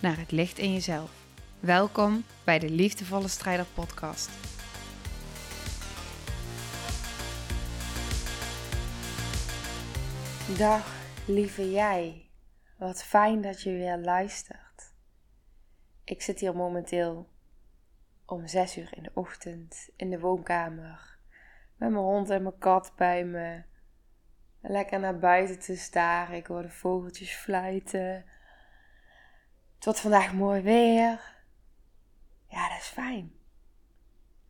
naar 0.00 0.18
het 0.18 0.30
licht 0.30 0.58
in 0.58 0.72
jezelf. 0.72 1.10
Welkom 1.60 2.24
bij 2.44 2.58
de 2.58 2.70
Liefdevolle 2.70 3.28
Strijder 3.28 3.66
Podcast. 3.74 4.30
Dag, 10.58 10.94
lieve 11.26 11.70
jij. 11.70 12.30
Wat 12.76 13.02
fijn 13.02 13.40
dat 13.40 13.62
je 13.62 13.70
weer 13.70 13.98
luistert. 13.98 14.94
Ik 16.04 16.22
zit 16.22 16.40
hier 16.40 16.56
momenteel 16.56 17.28
om 18.26 18.46
6 18.46 18.76
uur 18.76 18.96
in 18.96 19.02
de 19.02 19.10
ochtend 19.14 19.90
in 19.96 20.10
de 20.10 20.20
woonkamer 20.20 21.18
met 21.76 21.90
mijn 21.90 22.04
hond 22.04 22.30
en 22.30 22.42
mijn 22.42 22.58
kat 22.58 22.92
bij 22.96 23.24
me. 23.24 23.62
Lekker 24.60 25.00
naar 25.00 25.18
buiten 25.18 25.58
te 25.58 25.76
staren. 25.76 26.36
Ik 26.36 26.46
hoor 26.46 26.62
de 26.62 26.70
vogeltjes 26.70 27.32
fluiten. 27.32 28.24
Het 29.80 29.88
wordt 29.88 30.00
vandaag 30.00 30.32
mooi 30.34 30.60
weer. 30.60 31.36
Ja, 32.46 32.68
dat 32.68 32.78
is 32.78 32.86
fijn. 32.86 33.32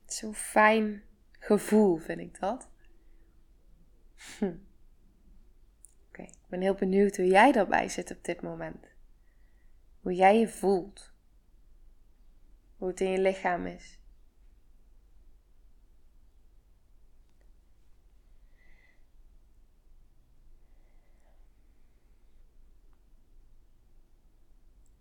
Zo'n 0.06 0.34
fijn 0.34 1.02
gevoel 1.38 1.96
vind 1.96 2.20
ik 2.20 2.40
dat. 2.40 2.68
Hm. 4.38 4.54
Oké, 6.08 6.22
ik 6.22 6.46
ben 6.48 6.60
heel 6.60 6.74
benieuwd 6.74 7.16
hoe 7.16 7.26
jij 7.26 7.52
daarbij 7.52 7.88
zit 7.88 8.10
op 8.10 8.24
dit 8.24 8.42
moment. 8.42 8.86
Hoe 10.00 10.14
jij 10.14 10.38
je 10.38 10.48
voelt. 10.48 11.12
Hoe 12.76 12.88
het 12.88 13.00
in 13.00 13.10
je 13.10 13.20
lichaam 13.20 13.66
is. 13.66 13.99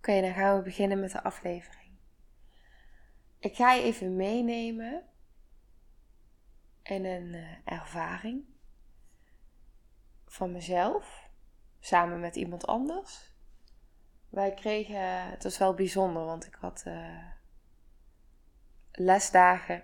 Oké, 0.09 0.21
dan 0.21 0.33
gaan 0.33 0.57
we 0.57 0.63
beginnen 0.63 0.99
met 0.99 1.11
de 1.11 1.23
aflevering. 1.23 1.91
Ik 3.39 3.55
ga 3.55 3.73
je 3.73 3.81
even 3.81 4.15
meenemen 4.15 5.03
in 6.83 7.05
een 7.05 7.33
uh, 7.33 7.47
ervaring 7.65 8.45
van 10.25 10.52
mezelf 10.52 11.30
samen 11.80 12.19
met 12.19 12.35
iemand 12.35 12.67
anders. 12.67 13.31
Wij 14.30 14.53
kregen, 14.53 15.30
het 15.30 15.43
was 15.43 15.57
wel 15.57 15.73
bijzonder, 15.73 16.25
want 16.25 16.45
ik 16.45 16.55
had 16.55 16.83
uh, 16.87 17.25
lesdagen. 18.91 19.75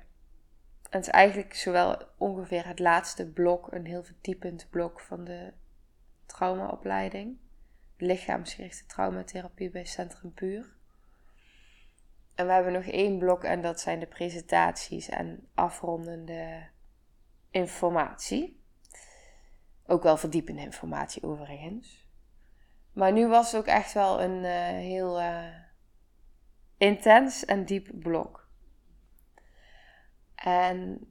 En 0.90 1.00
het 1.00 1.02
is 1.02 1.14
eigenlijk 1.14 1.54
zowel 1.54 2.08
ongeveer 2.18 2.68
het 2.68 2.80
laatste 2.80 3.32
blok, 3.32 3.72
een 3.72 3.86
heel 3.86 4.04
verdiepend 4.04 4.70
blok 4.70 5.00
van 5.00 5.24
de 5.24 5.54
traumaopleiding 6.26 7.44
lichaamsgerichte 7.98 8.86
traumatherapie 8.86 9.70
bij 9.70 9.86
Centrum 9.86 10.34
Puur. 10.34 10.74
En 12.36 12.46
we 12.46 12.52
hebben 12.52 12.74
nog 12.74 12.86
één 12.86 13.18
blok 13.18 13.44
en 13.44 13.62
dat 13.62 13.80
zijn 13.80 14.00
de 14.00 14.08
presentaties 14.08 15.10
en 15.10 15.48
afrondende 15.54 16.68
informatie. 17.50 18.64
Ook 19.86 20.04
wel 20.04 20.18
verdiepende 20.18 20.62
informatie 20.62 21.24
overigens. 21.24 22.08
Maar 22.94 23.12
nu 23.12 23.28
was 23.28 23.52
het 23.52 23.62
ook 23.62 23.68
echt 23.68 23.94
wel 23.94 24.22
een 24.22 24.44
uh, 24.44 24.52
heel 24.68 25.22
uh, 25.22 25.56
intens 26.78 27.46
en 27.46 27.66
diep 27.66 27.90
blok. 27.94 28.50
En 30.36 31.08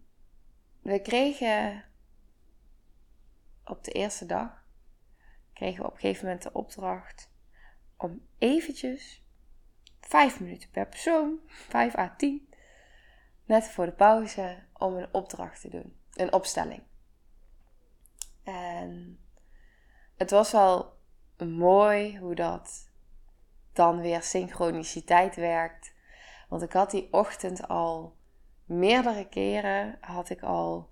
we 0.83 1.01
kregen 1.01 1.85
op 3.65 3.85
de 3.85 3.91
eerste 3.91 4.27
dag 4.27 4.64
kregen 5.55 5.81
we 5.81 5.87
op 5.87 5.95
een 5.95 6.01
gegeven 6.01 6.25
moment 6.25 6.43
de 6.43 6.53
opdracht 6.53 7.33
om 7.97 8.27
eventjes, 8.39 9.25
vijf 10.01 10.41
minuten 10.41 10.71
per 10.71 10.87
persoon, 10.87 11.41
5 11.47 11.97
à 11.97 12.15
10, 12.17 12.49
net 13.45 13.69
voor 13.69 13.87
de 13.87 13.93
pauze, 13.93 14.63
om 14.73 14.95
een 14.97 15.15
opdracht 15.15 15.61
te 15.61 15.69
doen. 15.69 15.97
Een 16.15 16.33
opstelling. 16.33 16.83
En 18.43 19.19
het 20.17 20.31
was 20.31 20.53
wel 20.53 20.99
mooi 21.39 22.19
hoe 22.19 22.35
dat 22.35 22.91
dan 23.73 24.01
weer 24.01 24.23
synchroniciteit 24.23 25.37
werkt. 25.37 25.95
Want 26.49 26.63
ik 26.63 26.73
had 26.73 26.91
die 26.91 27.13
ochtend 27.13 27.69
al 27.69 28.17
meerdere 28.65 29.29
keren 29.29 29.99
had 30.01 30.31
ik 30.31 30.43
al 30.43 30.91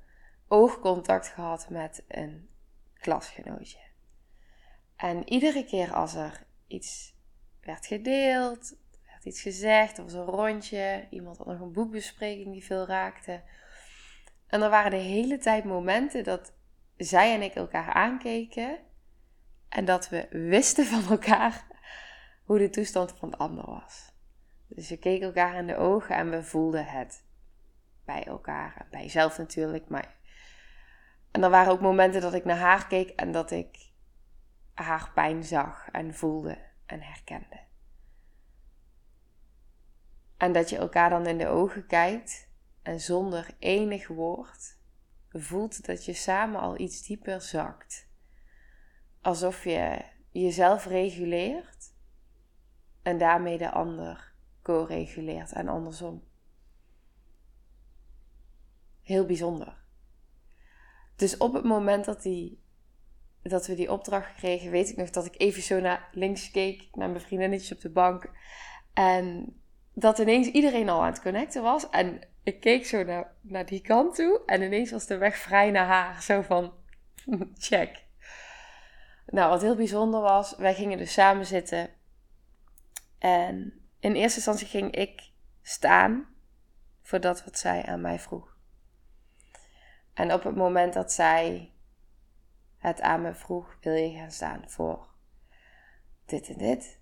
oogcontact 0.48 1.28
gehad 1.28 1.70
met 1.70 2.04
een 2.08 2.50
klasgenootje. 2.94 3.91
En 5.02 5.28
iedere 5.28 5.64
keer 5.64 5.92
als 5.92 6.14
er 6.14 6.46
iets 6.66 7.14
werd 7.60 7.86
gedeeld, 7.86 8.76
werd 9.06 9.24
iets 9.24 9.40
gezegd, 9.40 9.98
er 9.98 10.04
was 10.04 10.12
een 10.12 10.24
rondje, 10.24 11.06
iemand 11.10 11.38
had 11.38 11.46
nog 11.46 11.60
een 11.60 11.72
boekbespreking 11.72 12.52
die 12.52 12.64
veel 12.64 12.86
raakte. 12.86 13.42
En 14.46 14.62
er 14.62 14.70
waren 14.70 14.90
de 14.90 14.96
hele 14.96 15.38
tijd 15.38 15.64
momenten 15.64 16.24
dat 16.24 16.52
zij 16.96 17.34
en 17.34 17.42
ik 17.42 17.54
elkaar 17.54 17.92
aankeken 17.92 18.78
en 19.68 19.84
dat 19.84 20.08
we 20.08 20.26
wisten 20.30 20.86
van 20.86 21.10
elkaar 21.10 21.66
hoe 22.44 22.58
de 22.58 22.70
toestand 22.70 23.14
van 23.18 23.30
het 23.30 23.38
ander 23.38 23.66
was. 23.66 24.12
Dus 24.66 24.88
we 24.88 24.98
keken 24.98 25.26
elkaar 25.26 25.54
in 25.54 25.66
de 25.66 25.76
ogen 25.76 26.16
en 26.16 26.30
we 26.30 26.42
voelden 26.42 26.86
het 26.86 27.24
bij 28.04 28.24
elkaar 28.24 28.76
en 28.78 28.86
bij 28.90 29.02
jezelf 29.02 29.38
natuurlijk. 29.38 29.88
Maar... 29.88 30.16
En 31.30 31.42
er 31.42 31.50
waren 31.50 31.72
ook 31.72 31.80
momenten 31.80 32.20
dat 32.20 32.34
ik 32.34 32.44
naar 32.44 32.58
haar 32.58 32.86
keek 32.86 33.08
en 33.08 33.32
dat 33.32 33.50
ik 33.50 33.91
haar 34.82 35.10
pijn 35.14 35.44
zag 35.44 35.88
en 35.90 36.14
voelde 36.14 36.58
en 36.86 37.00
herkende. 37.00 37.60
En 40.36 40.52
dat 40.52 40.70
je 40.70 40.76
elkaar 40.76 41.10
dan 41.10 41.26
in 41.26 41.38
de 41.38 41.46
ogen 41.46 41.86
kijkt 41.86 42.48
en 42.82 43.00
zonder 43.00 43.54
enig 43.58 44.08
woord 44.08 44.80
voelt 45.32 45.86
dat 45.86 46.04
je 46.04 46.12
samen 46.12 46.60
al 46.60 46.78
iets 46.78 47.02
dieper 47.02 47.40
zakt. 47.40 48.08
Alsof 49.20 49.64
je 49.64 50.04
jezelf 50.30 50.86
reguleert 50.86 51.94
en 53.02 53.18
daarmee 53.18 53.58
de 53.58 53.70
ander 53.70 54.32
co-reguleert 54.62 55.52
en 55.52 55.68
andersom. 55.68 56.24
Heel 59.02 59.26
bijzonder. 59.26 59.80
Dus 61.16 61.36
op 61.36 61.52
het 61.52 61.64
moment 61.64 62.04
dat 62.04 62.22
die 62.22 62.62
dat 63.42 63.66
we 63.66 63.74
die 63.74 63.92
opdracht 63.92 64.34
kregen, 64.34 64.70
weet 64.70 64.88
ik 64.88 64.96
nog 64.96 65.10
dat 65.10 65.24
ik 65.24 65.34
even 65.36 65.62
zo 65.62 65.80
naar 65.80 66.08
links 66.12 66.50
keek, 66.50 66.88
naar 66.92 67.08
mijn 67.08 67.20
vriendinnetjes 67.20 67.72
op 67.72 67.80
de 67.80 67.90
bank. 67.90 68.30
En 68.94 69.56
dat 69.94 70.18
ineens 70.18 70.48
iedereen 70.48 70.88
al 70.88 71.00
aan 71.00 71.12
het 71.12 71.22
connecten 71.22 71.62
was. 71.62 71.90
En 71.90 72.20
ik 72.42 72.60
keek 72.60 72.86
zo 72.86 73.02
naar, 73.04 73.32
naar 73.40 73.66
die 73.66 73.80
kant 73.80 74.14
toe. 74.14 74.42
En 74.46 74.62
ineens 74.62 74.90
was 74.90 75.06
de 75.06 75.16
weg 75.16 75.36
vrij 75.36 75.70
naar 75.70 75.86
haar. 75.86 76.22
Zo 76.22 76.42
van, 76.42 76.72
check. 77.58 78.04
Nou, 79.26 79.50
wat 79.50 79.62
heel 79.62 79.76
bijzonder 79.76 80.20
was, 80.20 80.56
wij 80.56 80.74
gingen 80.74 80.98
dus 80.98 81.12
samen 81.12 81.46
zitten. 81.46 81.90
En 83.18 83.80
in 84.00 84.14
eerste 84.14 84.36
instantie 84.36 84.66
ging 84.66 84.94
ik 84.94 85.30
staan 85.62 86.26
voor 87.02 87.20
dat 87.20 87.44
wat 87.44 87.58
zij 87.58 87.84
aan 87.86 88.00
mij 88.00 88.18
vroeg. 88.18 88.56
En 90.14 90.32
op 90.32 90.42
het 90.42 90.56
moment 90.56 90.92
dat 90.92 91.12
zij 91.12 91.71
het 92.82 93.00
aan 93.00 93.22
me 93.22 93.34
vroeg: 93.34 93.76
wil 93.80 93.94
je 93.94 94.16
gaan 94.16 94.30
staan 94.30 94.70
voor 94.70 95.08
dit 96.24 96.48
en 96.48 96.58
dit? 96.58 97.00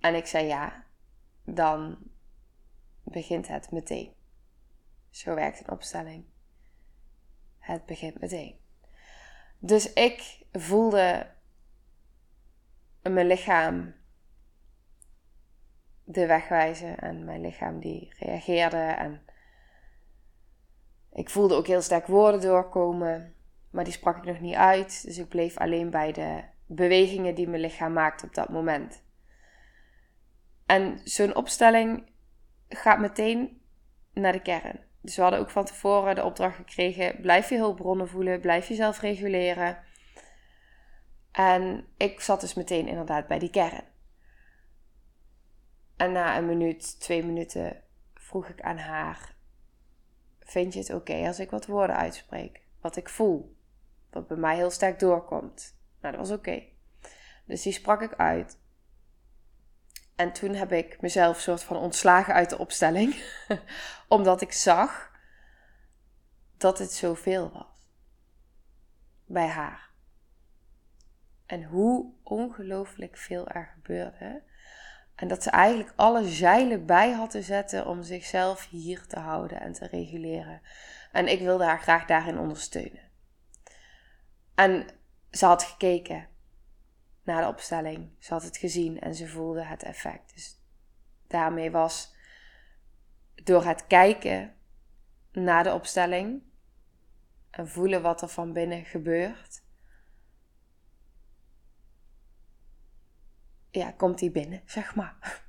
En 0.00 0.14
ik 0.14 0.26
zei 0.26 0.46
ja, 0.46 0.84
dan 1.44 1.98
begint 3.02 3.48
het 3.48 3.70
meteen. 3.70 4.14
Zo 5.10 5.34
werkt 5.34 5.60
een 5.60 5.70
opstelling. 5.70 6.24
Het 7.58 7.86
begint 7.86 8.20
meteen. 8.20 8.58
Dus 9.58 9.92
ik 9.92 10.46
voelde 10.52 11.30
mijn 13.02 13.26
lichaam 13.26 13.94
de 16.04 16.26
weg 16.26 16.48
wijzen 16.48 16.98
en 16.98 17.24
mijn 17.24 17.40
lichaam 17.40 17.80
die 17.80 18.14
reageerde 18.18 18.76
en 18.76 19.24
ik 21.14 21.30
voelde 21.30 21.54
ook 21.54 21.66
heel 21.66 21.82
sterk 21.82 22.06
woorden 22.06 22.40
doorkomen, 22.40 23.34
maar 23.70 23.84
die 23.84 23.92
sprak 23.92 24.16
ik 24.16 24.24
nog 24.24 24.40
niet 24.40 24.54
uit. 24.54 25.04
Dus 25.04 25.18
ik 25.18 25.28
bleef 25.28 25.56
alleen 25.58 25.90
bij 25.90 26.12
de 26.12 26.42
bewegingen 26.66 27.34
die 27.34 27.48
mijn 27.48 27.60
lichaam 27.60 27.92
maakt 27.92 28.24
op 28.24 28.34
dat 28.34 28.48
moment. 28.48 29.02
En 30.66 31.00
zo'n 31.04 31.34
opstelling 31.34 32.10
gaat 32.68 32.98
meteen 32.98 33.60
naar 34.12 34.32
de 34.32 34.42
kern. 34.42 34.80
Dus 35.00 35.16
we 35.16 35.22
hadden 35.22 35.40
ook 35.40 35.50
van 35.50 35.64
tevoren 35.64 36.14
de 36.14 36.24
opdracht 36.24 36.56
gekregen: 36.56 37.20
blijf 37.20 37.48
je 37.48 37.56
hulpbronnen 37.56 38.08
voelen, 38.08 38.40
blijf 38.40 38.68
jezelf 38.68 39.00
reguleren. 39.00 39.78
En 41.32 41.86
ik 41.96 42.20
zat 42.20 42.40
dus 42.40 42.54
meteen 42.54 42.88
inderdaad 42.88 43.26
bij 43.26 43.38
die 43.38 43.50
kern. 43.50 43.84
En 45.96 46.12
na 46.12 46.36
een 46.36 46.46
minuut, 46.46 47.00
twee 47.00 47.24
minuten 47.24 47.82
vroeg 48.14 48.48
ik 48.48 48.60
aan 48.60 48.78
haar: 48.78 49.34
Vind 50.44 50.72
je 50.72 50.78
het 50.78 50.90
oké 50.90 51.26
als 51.26 51.38
ik 51.38 51.50
wat 51.50 51.66
woorden 51.66 51.96
uitspreek? 51.96 52.60
Wat 52.80 52.96
ik 52.96 53.08
voel, 53.08 53.56
wat 54.10 54.26
bij 54.26 54.36
mij 54.36 54.56
heel 54.56 54.70
sterk 54.70 54.98
doorkomt. 54.98 55.76
Nou, 56.00 56.16
dat 56.16 56.28
was 56.28 56.38
oké. 56.38 56.62
Dus 57.44 57.62
die 57.62 57.72
sprak 57.72 58.00
ik 58.00 58.14
uit. 58.14 58.58
En 60.16 60.32
toen 60.32 60.54
heb 60.54 60.72
ik 60.72 61.00
mezelf 61.00 61.40
soort 61.40 61.62
van 61.62 61.76
ontslagen 61.76 62.34
uit 62.34 62.50
de 62.50 62.58
opstelling, 62.58 63.22
omdat 64.08 64.40
ik 64.40 64.52
zag 64.52 65.12
dat 66.56 66.78
het 66.78 66.92
zoveel 66.92 67.52
was 67.52 67.88
bij 69.26 69.46
haar. 69.46 69.90
En 71.46 71.64
hoe 71.64 72.12
ongelooflijk 72.22 73.16
veel 73.16 73.48
er 73.48 73.70
gebeurde. 73.74 74.42
En 75.14 75.28
dat 75.28 75.42
ze 75.42 75.50
eigenlijk 75.50 75.92
alle 75.96 76.28
zeilen 76.28 76.86
bij 76.86 77.10
had 77.12 77.30
te 77.30 77.42
zetten 77.42 77.86
om 77.86 78.02
zichzelf 78.02 78.68
hier 78.68 79.06
te 79.06 79.18
houden 79.18 79.60
en 79.60 79.72
te 79.72 79.86
reguleren. 79.86 80.60
En 81.12 81.28
ik 81.28 81.40
wilde 81.40 81.64
haar 81.64 81.80
graag 81.80 82.06
daarin 82.06 82.38
ondersteunen. 82.38 83.02
En 84.54 84.86
ze 85.30 85.46
had 85.46 85.62
gekeken 85.62 86.28
naar 87.22 87.42
de 87.42 87.48
opstelling. 87.48 88.10
Ze 88.18 88.32
had 88.32 88.42
het 88.42 88.56
gezien 88.56 89.00
en 89.00 89.14
ze 89.14 89.28
voelde 89.28 89.64
het 89.64 89.82
effect. 89.82 90.34
Dus 90.34 90.60
daarmee 91.26 91.70
was 91.70 92.14
door 93.34 93.64
het 93.64 93.86
kijken 93.86 94.54
naar 95.32 95.62
de 95.62 95.72
opstelling 95.72 96.42
en 97.50 97.68
voelen 97.68 98.02
wat 98.02 98.22
er 98.22 98.28
van 98.28 98.52
binnen 98.52 98.84
gebeurt. 98.84 99.63
Ja, 103.74 103.90
komt 103.90 104.18
die 104.18 104.30
binnen, 104.30 104.62
zeg 104.66 104.94
maar. 104.94 105.42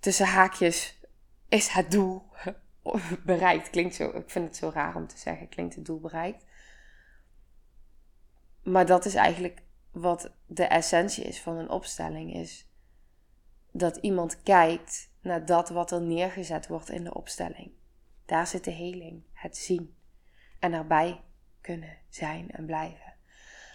Tussen 0.00 0.26
haakjes 0.26 1.00
is 1.48 1.68
het 1.68 1.90
doel 1.90 2.22
bereikt. 3.24 3.70
Klinkt 3.70 3.94
zo, 3.94 4.08
ik 4.08 4.30
vind 4.30 4.44
het 4.46 4.56
zo 4.56 4.70
raar 4.74 4.96
om 4.96 5.06
te 5.06 5.18
zeggen, 5.18 5.48
klinkt 5.48 5.74
het 5.74 5.84
doel 5.84 6.00
bereikt. 6.00 6.44
Maar 8.62 8.86
dat 8.86 9.04
is 9.04 9.14
eigenlijk 9.14 9.62
wat 9.90 10.32
de 10.46 10.64
essentie 10.64 11.24
is 11.24 11.40
van 11.40 11.56
een 11.56 11.70
opstelling 11.70 12.34
is 12.34 12.68
dat 13.70 13.96
iemand 13.96 14.42
kijkt 14.42 15.10
naar 15.20 15.46
dat 15.46 15.68
wat 15.68 15.90
er 15.90 16.02
neergezet 16.02 16.66
wordt 16.66 16.90
in 16.90 17.04
de 17.04 17.14
opstelling. 17.14 17.70
Daar 18.24 18.46
zit 18.46 18.64
de 18.64 18.70
heling, 18.70 19.22
het 19.32 19.56
zien 19.56 19.96
en 20.58 20.72
erbij 20.72 21.20
kunnen 21.60 21.96
zijn 22.08 22.50
en 22.50 22.66
blijven. 22.66 23.03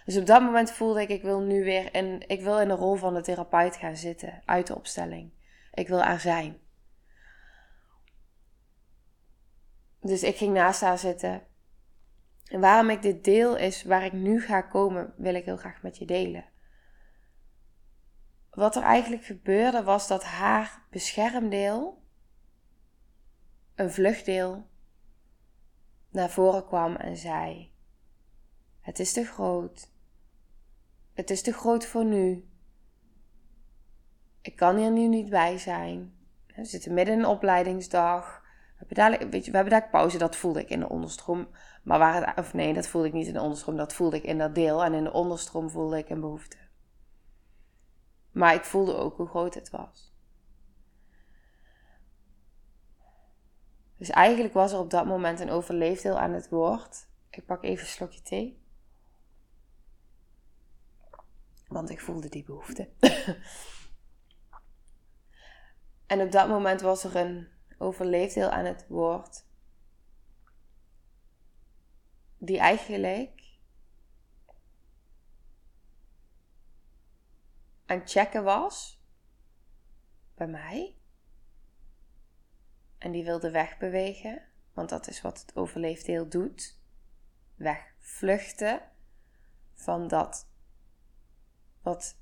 Dus 0.04 0.16
op 0.16 0.26
dat 0.26 0.42
moment 0.42 0.72
voelde 0.72 1.00
ik, 1.00 1.08
ik 1.08 1.22
wil 1.22 1.40
nu 1.40 1.64
weer 1.64 1.94
in, 1.94 2.24
ik 2.26 2.40
wil 2.40 2.60
in 2.60 2.68
de 2.68 2.74
rol 2.74 2.94
van 2.94 3.14
de 3.14 3.20
therapeut 3.20 3.76
gaan 3.76 3.96
zitten 3.96 4.42
uit 4.44 4.66
de 4.66 4.74
opstelling. 4.74 5.32
Ik 5.72 5.88
wil 5.88 6.02
er 6.02 6.20
zijn. 6.20 6.58
Dus 10.00 10.22
ik 10.22 10.36
ging 10.36 10.54
naast 10.54 10.80
haar 10.80 10.98
zitten 10.98 11.42
en 12.50 12.60
waarom 12.60 12.90
ik 12.90 13.02
dit 13.02 13.24
deel 13.24 13.56
is, 13.56 13.82
waar 13.82 14.04
ik 14.04 14.12
nu 14.12 14.40
ga 14.40 14.60
komen, 14.60 15.14
wil 15.16 15.34
ik 15.34 15.44
heel 15.44 15.56
graag 15.56 15.82
met 15.82 15.98
je 15.98 16.04
delen. 16.04 16.44
Wat 18.50 18.76
er 18.76 18.82
eigenlijk 18.82 19.24
gebeurde 19.24 19.82
was 19.82 20.08
dat 20.08 20.24
haar 20.24 20.82
beschermdeel, 20.90 22.02
een 23.74 23.90
vluchtdeel, 23.90 24.68
naar 26.10 26.30
voren 26.30 26.66
kwam 26.66 26.96
en 26.96 27.16
zei: 27.16 27.69
Het 28.80 28.98
is 28.98 29.12
te 29.12 29.24
groot. 29.24 29.90
Het 31.12 31.30
is 31.30 31.42
te 31.42 31.52
groot 31.52 31.86
voor 31.86 32.04
nu. 32.04 32.48
Ik 34.40 34.56
kan 34.56 34.76
hier 34.76 34.90
nu 34.90 35.08
niet 35.08 35.30
bij 35.30 35.58
zijn. 35.58 36.14
We 36.56 36.64
zitten 36.64 36.94
midden 36.94 37.14
in 37.14 37.20
een 37.20 37.26
opleidingsdag. 37.26 38.42
We 38.78 39.00
hebben 39.00 39.30
weet 39.30 39.44
je, 39.44 39.50
we 39.50 39.56
hebben 39.56 39.80
daar 39.80 39.90
pauze, 39.90 40.18
dat 40.18 40.36
voelde 40.36 40.60
ik 40.60 40.70
in 40.70 40.80
de 40.80 40.88
onderstroom. 40.88 41.48
Maar 41.82 41.98
waar 41.98 42.26
het, 42.26 42.38
of 42.38 42.54
nee, 42.54 42.74
dat 42.74 42.86
voelde 42.86 43.06
ik 43.06 43.12
niet 43.12 43.26
in 43.26 43.32
de 43.32 43.40
onderstroom, 43.40 43.76
dat 43.76 43.92
voelde 43.92 44.16
ik 44.16 44.22
in 44.22 44.38
dat 44.38 44.54
deel. 44.54 44.84
En 44.84 44.94
in 44.94 45.04
de 45.04 45.12
onderstroom 45.12 45.70
voelde 45.70 45.98
ik 45.98 46.08
een 46.08 46.20
behoefte. 46.20 46.56
Maar 48.30 48.54
ik 48.54 48.64
voelde 48.64 48.96
ook 48.96 49.16
hoe 49.16 49.28
groot 49.28 49.54
het 49.54 49.70
was. 49.70 50.14
Dus 53.96 54.10
eigenlijk 54.10 54.54
was 54.54 54.72
er 54.72 54.78
op 54.78 54.90
dat 54.90 55.06
moment 55.06 55.40
een 55.40 55.50
overleefdeel 55.50 56.18
aan 56.18 56.32
het 56.32 56.48
woord. 56.48 57.08
Ik 57.30 57.46
pak 57.46 57.62
even 57.62 57.84
een 57.84 57.90
slokje 57.90 58.22
thee. 58.22 58.62
Want 61.70 61.90
ik 61.90 62.00
voelde 62.00 62.28
die 62.28 62.44
behoefte. 62.44 62.88
en 66.06 66.20
op 66.20 66.30
dat 66.30 66.48
moment 66.48 66.80
was 66.80 67.04
er 67.04 67.16
een 67.16 67.48
overleefdeel 67.78 68.48
aan 68.48 68.64
het 68.64 68.86
woord 68.88 69.44
die 72.38 72.58
eigenlijk 72.58 73.58
aan 77.86 77.98
het 77.98 78.10
checken 78.10 78.44
was 78.44 79.02
bij 80.34 80.46
mij. 80.46 80.94
En 82.98 83.12
die 83.12 83.24
wilde 83.24 83.50
wegbewegen, 83.50 84.42
want 84.72 84.88
dat 84.88 85.08
is 85.08 85.20
wat 85.20 85.40
het 85.40 85.56
overleefdeel 85.56 86.28
doet. 86.28 86.78
Wegvluchten 87.54 88.82
van 89.74 90.08
dat 90.08 90.49
wat 91.82 92.18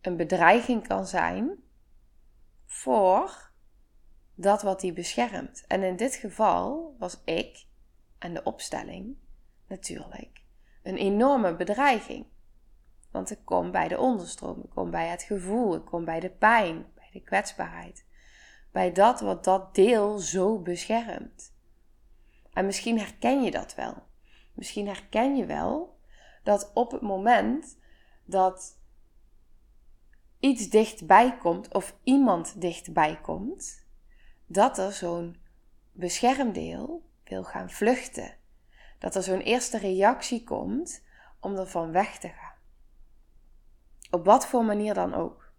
een 0.00 0.16
bedreiging 0.16 0.86
kan 0.86 1.06
zijn 1.06 1.64
voor 2.64 3.50
dat 4.34 4.62
wat 4.62 4.80
die 4.80 4.92
beschermt. 4.92 5.64
En 5.66 5.82
in 5.82 5.96
dit 5.96 6.14
geval 6.14 6.96
was 6.98 7.20
ik 7.24 7.66
en 8.18 8.34
de 8.34 8.42
opstelling 8.42 9.16
natuurlijk 9.68 10.44
een 10.82 10.96
enorme 10.96 11.56
bedreiging. 11.56 12.26
Want 13.10 13.30
ik 13.30 13.38
kom 13.44 13.70
bij 13.70 13.88
de 13.88 13.98
onderstroom, 13.98 14.60
ik 14.62 14.70
kom 14.70 14.90
bij 14.90 15.06
het 15.06 15.22
gevoel, 15.22 15.74
ik 15.74 15.84
kom 15.84 16.04
bij 16.04 16.20
de 16.20 16.30
pijn, 16.30 16.86
bij 16.94 17.08
de 17.12 17.20
kwetsbaarheid. 17.20 18.06
Bij 18.72 18.92
dat 18.92 19.20
wat 19.20 19.44
dat 19.44 19.74
deel 19.74 20.18
zo 20.18 20.58
beschermt. 20.58 21.54
En 22.52 22.66
misschien 22.66 22.98
herken 22.98 23.42
je 23.42 23.50
dat 23.50 23.74
wel. 23.74 24.02
Misschien 24.52 24.86
herken 24.86 25.36
je 25.36 25.46
wel 25.46 25.98
dat 26.42 26.70
op 26.74 26.90
het 26.90 27.02
moment 27.02 27.78
dat 28.26 28.78
iets 30.40 30.68
dichtbij 30.68 31.36
komt 31.36 31.74
of 31.74 31.94
iemand 32.02 32.60
dichtbij 32.60 33.18
komt, 33.22 33.84
dat 34.46 34.78
er 34.78 34.92
zo'n 34.92 35.36
beschermdeel 35.92 37.10
wil 37.24 37.44
gaan 37.44 37.70
vluchten. 37.70 38.34
Dat 38.98 39.14
er 39.14 39.22
zo'n 39.22 39.40
eerste 39.40 39.78
reactie 39.78 40.44
komt 40.44 41.04
om 41.40 41.56
ervan 41.56 41.92
weg 41.92 42.18
te 42.18 42.28
gaan. 42.28 42.54
Op 44.10 44.24
wat 44.24 44.46
voor 44.46 44.64
manier 44.64 44.94
dan 44.94 45.14
ook. 45.14 45.52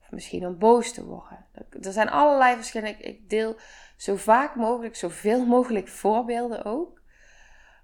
Of 0.00 0.10
misschien 0.10 0.46
om 0.46 0.58
boos 0.58 0.92
te 0.92 1.04
worden. 1.04 1.46
Er 1.80 1.92
zijn 1.92 2.08
allerlei 2.08 2.56
verschillende. 2.56 2.98
Ik 2.98 3.30
deel 3.30 3.56
zo 3.96 4.16
vaak 4.16 4.54
mogelijk, 4.54 4.96
zoveel 4.96 5.46
mogelijk 5.46 5.88
voorbeelden 5.88 6.64
ook. 6.64 7.00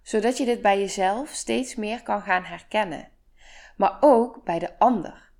Zodat 0.02 0.36
je 0.36 0.44
dit 0.44 0.62
bij 0.62 0.78
jezelf 0.78 1.28
steeds 1.28 1.74
meer 1.74 2.02
kan 2.02 2.22
gaan 2.22 2.44
herkennen. 2.44 3.08
Maar 3.76 3.96
ook 4.00 4.44
bij 4.44 4.58
de 4.58 4.78
ander. 4.78 5.30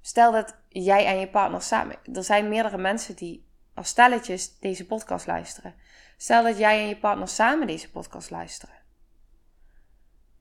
Stel 0.00 0.32
dat 0.32 0.56
jij 0.68 1.06
en 1.06 1.18
je 1.18 1.28
partner 1.28 1.62
samen. 1.62 1.96
Er 2.12 2.24
zijn 2.24 2.48
meerdere 2.48 2.78
mensen 2.78 3.16
die 3.16 3.48
als 3.74 3.88
stelletjes 3.88 4.58
deze 4.58 4.86
podcast 4.86 5.26
luisteren. 5.26 5.74
Stel 6.16 6.42
dat 6.42 6.58
jij 6.58 6.80
en 6.80 6.88
je 6.88 6.98
partner 6.98 7.28
samen 7.28 7.66
deze 7.66 7.90
podcast 7.90 8.30
luisteren. 8.30 8.74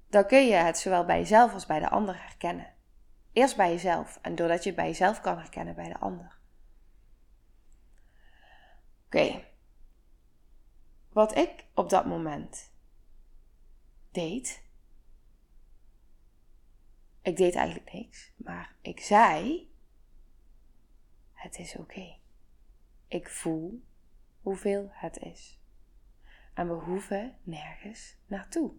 Dan 0.10 0.28
kun 0.28 0.46
je 0.48 0.54
het 0.54 0.78
zowel 0.78 1.06
bij 1.06 1.20
jezelf 1.20 1.54
als 1.54 1.66
bij 1.66 1.80
de 1.80 1.90
ander 1.90 2.22
herkennen. 2.22 2.74
Eerst 3.32 3.56
bij 3.56 3.72
jezelf 3.72 4.20
en 4.22 4.36
doordat 4.36 4.64
je 4.64 4.70
het 4.70 4.78
bij 4.78 4.88
jezelf 4.88 5.22
kan 5.22 5.38
herkennen 5.38 5.76
bij 5.76 5.88
de 5.88 6.00
ander. 6.00 6.38
Oké. 9.06 9.44
Wat 11.10 11.38
ik 11.38 11.66
op 11.74 11.90
dat 11.90 12.06
moment 12.06 12.72
deed. 14.12 14.64
Ik 17.26 17.38
deed 17.38 17.56
eigenlijk 17.56 17.94
niks, 17.94 18.32
maar 18.36 18.76
ik 18.82 19.00
zei: 19.00 19.68
Het 21.34 21.60
is 21.60 21.76
oké. 21.76 22.18
Ik 23.08 23.30
voel 23.30 23.84
hoeveel 24.42 24.90
het 24.92 25.18
is. 25.18 25.60
En 26.54 26.68
we 26.68 26.74
hoeven 26.74 27.38
nergens 27.44 28.18
naartoe. 28.26 28.74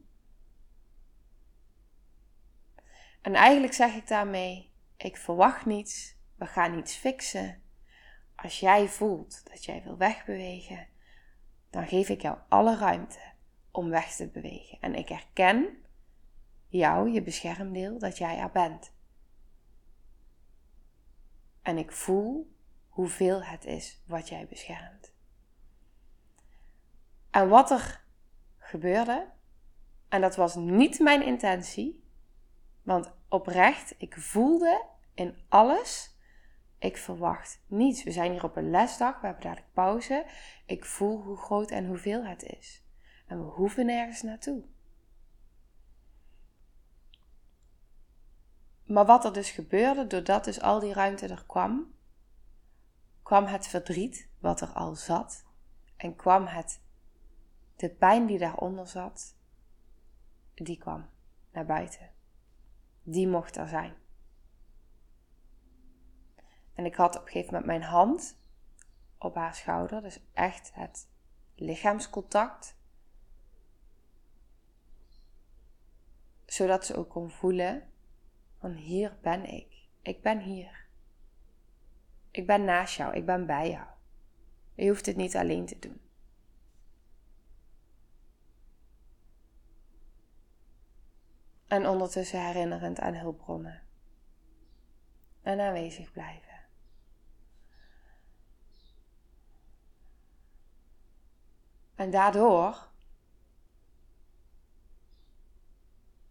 En 3.20 3.34
eigenlijk 3.34 3.72
zeg 3.72 3.94
ik 3.94 4.08
daarmee: 4.08 4.72
ik 4.96 5.16
verwacht 5.16 5.66
niets, 5.66 6.16
we 6.34 6.46
gaan 6.46 6.74
niets 6.74 6.94
fixen. 6.94 7.62
Als 8.34 8.60
jij 8.60 8.88
voelt 8.88 9.50
dat 9.50 9.64
jij 9.64 9.82
wil 9.82 9.96
wegbewegen, 9.96 10.88
dan 11.70 11.86
geef 11.86 12.08
ik 12.08 12.20
jou 12.22 12.38
alle 12.48 12.76
ruimte 12.76 13.32
om 13.70 13.88
weg 13.88 14.14
te 14.14 14.28
bewegen. 14.28 14.80
En 14.80 14.94
ik 14.94 15.08
herken 15.08 15.84
jou, 16.68 17.10
je 17.10 17.22
beschermdeel, 17.22 17.98
dat 17.98 18.18
jij 18.18 18.38
er 18.38 18.50
bent. 18.50 18.92
En 21.62 21.78
ik 21.78 21.92
voel 21.92 22.54
hoeveel 22.88 23.42
het 23.42 23.64
is 23.64 24.02
wat 24.06 24.28
jij 24.28 24.46
beschermt. 24.46 25.12
En 27.30 27.48
wat 27.48 27.70
er 27.70 28.04
gebeurde, 28.58 29.32
en 30.08 30.20
dat 30.20 30.36
was 30.36 30.54
niet 30.54 30.98
mijn 30.98 31.22
intentie, 31.22 32.04
want 32.82 33.12
oprecht, 33.28 33.94
ik 33.98 34.14
voelde 34.18 34.84
in 35.14 35.36
alles, 35.48 36.16
ik 36.78 36.96
verwacht 36.96 37.62
niets. 37.66 38.02
We 38.02 38.10
zijn 38.10 38.32
hier 38.32 38.44
op 38.44 38.56
een 38.56 38.70
lesdag, 38.70 39.20
we 39.20 39.26
hebben 39.26 39.44
dadelijk 39.44 39.72
pauze. 39.72 40.26
Ik 40.66 40.84
voel 40.84 41.22
hoe 41.22 41.36
groot 41.36 41.70
en 41.70 41.86
hoeveel 41.86 42.24
het 42.24 42.42
is. 42.42 42.84
En 43.26 43.44
we 43.44 43.50
hoeven 43.50 43.86
nergens 43.86 44.22
naartoe. 44.22 44.62
Maar 48.86 49.06
wat 49.06 49.24
er 49.24 49.32
dus 49.32 49.50
gebeurde, 49.50 50.06
doordat 50.06 50.44
dus 50.44 50.60
al 50.60 50.80
die 50.80 50.92
ruimte 50.92 51.26
er 51.26 51.44
kwam, 51.46 51.94
kwam 53.22 53.44
het 53.44 53.66
verdriet 53.66 54.28
wat 54.38 54.60
er 54.60 54.68
al 54.68 54.94
zat 54.94 55.44
en 55.96 56.16
kwam 56.16 56.46
het, 56.46 56.80
de 57.76 57.90
pijn 57.90 58.26
die 58.26 58.38
daaronder 58.38 58.86
zat, 58.86 59.34
die 60.54 60.78
kwam 60.78 61.08
naar 61.52 61.66
buiten. 61.66 62.10
Die 63.02 63.28
mocht 63.28 63.56
er 63.56 63.68
zijn. 63.68 63.94
En 66.74 66.84
ik 66.84 66.94
had 66.94 67.16
op 67.16 67.22
een 67.22 67.28
gegeven 67.28 67.52
moment 67.52 67.66
mijn 67.66 67.82
hand 67.82 68.38
op 69.18 69.34
haar 69.34 69.54
schouder, 69.54 70.02
dus 70.02 70.20
echt 70.32 70.74
het 70.74 71.08
lichaamscontact. 71.54 72.76
Zodat 76.44 76.86
ze 76.86 76.96
ook 76.96 77.08
kon 77.08 77.30
voelen 77.30 77.90
van 78.66 78.74
hier 78.74 79.16
ben 79.22 79.44
ik. 79.44 79.88
Ik 80.02 80.22
ben 80.22 80.40
hier. 80.40 80.86
Ik 82.30 82.46
ben 82.46 82.64
naast 82.64 82.96
jou, 82.96 83.14
ik 83.14 83.26
ben 83.26 83.46
bij 83.46 83.70
jou. 83.70 83.86
Je 84.74 84.88
hoeft 84.88 85.06
het 85.06 85.16
niet 85.16 85.36
alleen 85.36 85.66
te 85.66 85.78
doen. 85.78 86.00
En 91.66 91.86
ondertussen 91.86 92.46
herinnerend 92.46 93.00
aan 93.00 93.14
hulpbronnen. 93.14 93.82
En 95.42 95.60
aanwezig 95.60 96.12
blijven. 96.12 96.60
En 101.94 102.10
daardoor, 102.10 102.88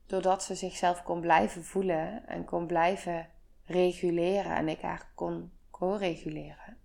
doordat 0.06 0.44
ze 0.44 0.56
zichzelf 0.56 1.04
kon 1.04 1.22
blijven 1.22 1.64
voelen 1.64 2.28
en 2.28 2.46
kon 2.46 2.68
blijven 2.68 3.30
reguleren 3.66 4.56
en 4.56 4.68
ik 4.68 4.82
haar 4.82 5.12
kon 5.16 5.52
co-reguleren, 5.72 6.78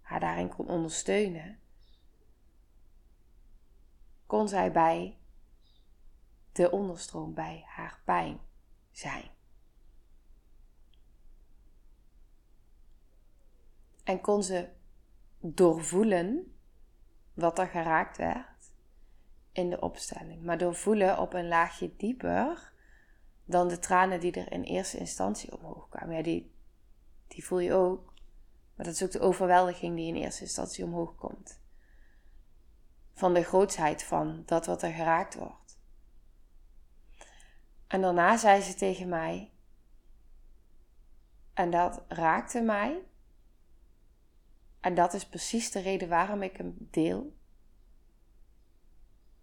haar 0.00 0.20
daarin 0.20 0.48
kon 0.48 0.68
ondersteunen, 0.68 1.58
kon 4.26 4.48
zij 4.48 4.72
bij 4.72 5.18
de 6.52 6.70
onderstroom, 6.70 7.34
bij 7.34 7.64
haar 7.66 8.00
pijn 8.04 8.40
zijn. 8.90 9.30
En 14.04 14.20
kon 14.20 14.42
ze 14.42 14.68
doorvoelen 15.38 16.56
wat 17.34 17.58
er 17.58 17.66
geraakt 17.66 18.16
werd 18.16 18.49
in 19.52 19.70
de 19.70 19.80
opstelling. 19.80 20.42
Maar 20.42 20.58
doorvoelen 20.58 21.18
op 21.18 21.32
een 21.32 21.48
laagje 21.48 21.96
dieper 21.96 22.72
dan 23.44 23.68
de 23.68 23.78
tranen 23.78 24.20
die 24.20 24.32
er 24.32 24.52
in 24.52 24.62
eerste 24.62 24.98
instantie 24.98 25.58
omhoog 25.58 25.88
kwamen. 25.88 26.16
Ja, 26.16 26.22
die, 26.22 26.54
die 27.28 27.44
voel 27.44 27.58
je 27.58 27.72
ook. 27.72 28.12
Maar 28.74 28.86
dat 28.86 28.94
is 28.94 29.02
ook 29.02 29.10
de 29.10 29.20
overweldiging 29.20 29.96
die 29.96 30.06
in 30.06 30.22
eerste 30.22 30.42
instantie 30.42 30.84
omhoog 30.84 31.14
komt. 31.16 31.60
Van 33.12 33.34
de 33.34 33.42
grootsheid 33.42 34.02
van 34.02 34.42
dat 34.46 34.66
wat 34.66 34.82
er 34.82 34.92
geraakt 34.92 35.34
wordt. 35.34 35.78
En 37.86 38.00
daarna 38.00 38.36
zei 38.36 38.60
ze 38.60 38.74
tegen 38.74 39.08
mij, 39.08 39.52
en 41.54 41.70
dat 41.70 42.02
raakte 42.08 42.60
mij. 42.60 43.02
En 44.80 44.94
dat 44.94 45.14
is 45.14 45.26
precies 45.26 45.70
de 45.70 45.80
reden 45.80 46.08
waarom 46.08 46.42
ik 46.42 46.56
hem 46.56 46.76
deel. 46.78 47.36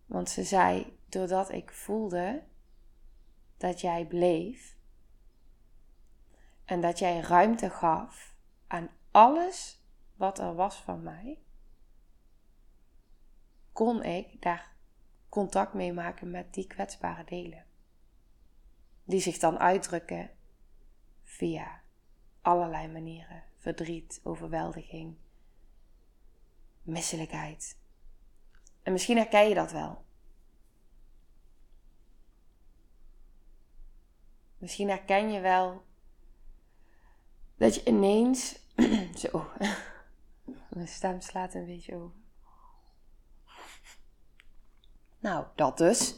Want 0.08 0.30
ze 0.30 0.44
zei, 0.44 1.00
doordat 1.10 1.52
ik 1.52 1.72
voelde 1.72 2.44
dat 3.58 3.82
jij 3.82 4.06
bleef, 4.06 4.78
en 6.66 6.82
dat 6.82 7.00
jij 7.00 7.20
ruimte 7.20 7.70
gaf 7.70 8.36
aan 8.68 8.90
alles 9.12 9.82
wat 10.16 10.40
er 10.40 10.56
was 10.56 10.76
van 10.76 11.04
mij, 11.04 11.40
kon 13.72 14.04
ik 14.04 14.42
daar 14.42 14.76
contact 15.30 15.74
mee 15.74 15.94
maken 15.94 16.32
met 16.32 16.54
die 16.54 16.68
kwetsbare 16.68 17.24
delen. 17.24 17.66
Die 19.04 19.20
zich 19.20 19.38
dan 19.38 19.60
uitdrukken 19.60 20.30
via 21.24 21.82
allerlei 22.42 22.88
manieren: 22.88 23.44
verdriet, 23.56 24.20
overweldiging, 24.24 25.16
misselijkheid. 26.82 27.78
En 28.88 28.94
misschien 28.94 29.18
herken 29.18 29.50
je 29.50 29.56
dat 29.56 29.72
wel. 29.72 30.06
Misschien 34.58 34.90
herken 34.90 35.32
je 35.32 35.40
wel 35.40 35.86
dat 37.58 37.76
je 37.76 37.84
ineens. 37.86 38.60
zo. 39.22 39.52
Mijn 40.70 40.88
stem 40.88 41.22
slaat 41.22 41.54
een 41.54 41.66
beetje 41.66 41.96
over. 41.96 42.18
Nou, 45.20 45.46
dat 45.56 45.78
dus. 45.78 46.16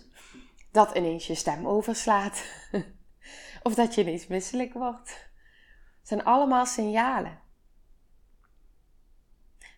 Dat 0.72 0.96
ineens 0.96 1.28
je 1.28 1.36
stem 1.36 1.68
overslaat. 1.68 2.44
of 3.64 3.76
dat 3.76 3.96
je 3.96 4.02
ineens 4.02 4.28
misselijk 4.28 4.74
wordt. 4.74 5.10
Het 6.00 6.08
zijn 6.08 6.24
allemaal 6.24 6.66
signalen. 6.66 7.40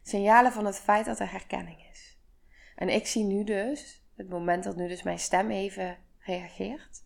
Signalen 0.02 0.52
van 0.52 0.66
het 0.66 0.80
feit 0.80 1.06
dat 1.06 1.20
er 1.20 1.32
herkenning. 1.32 1.81
En 2.82 2.90
ik 2.90 3.08
zie 3.08 3.24
nu 3.24 3.44
dus, 3.44 4.02
het 4.16 4.30
moment 4.30 4.64
dat 4.64 4.76
nu 4.76 4.88
dus 4.88 5.04
mijn 5.04 5.20
stem 5.20 5.52
even 5.52 5.98
reageert, 6.20 7.04